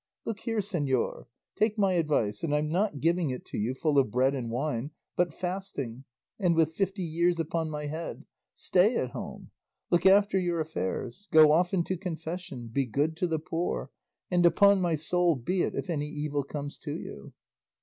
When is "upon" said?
7.39-7.69, 14.43-14.81